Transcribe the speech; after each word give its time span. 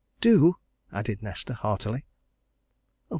"Do!" 0.19 0.55
added 0.91 1.21
Nesta 1.21 1.53
heartily. 1.53 2.05